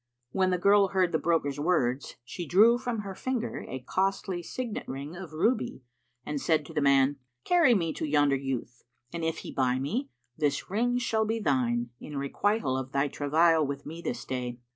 [0.31, 4.87] When the girl heard the broker's words, she drew from her finger a costly signet
[4.87, 5.83] ring of ruby
[6.25, 8.83] and said to the man, "Carry me to yonder youth,
[9.13, 13.63] and if he buy me, this ring shall be thine, in requital of thy travail
[13.63, 14.57] with me this day."